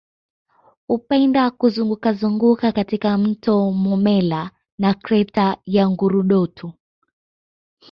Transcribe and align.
Hupenda 0.87 1.51
kuzungukazunguka 1.51 2.71
katika 2.71 3.17
mto 3.17 3.71
Momella 3.71 4.51
na 4.77 4.93
Kreta 4.93 5.57
ya 5.65 5.89
Ngurudoto 5.89 6.73